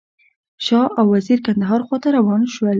شاه 0.65 0.87
او 0.99 1.05
وزیر 1.15 1.39
کندهار 1.45 1.81
خواته 1.87 2.09
روان 2.17 2.41
شول. 2.53 2.69